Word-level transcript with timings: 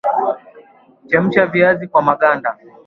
chemsha 1.09 1.45
viazi 1.45 1.87
kwa 1.87 2.01
maganda 2.01 2.57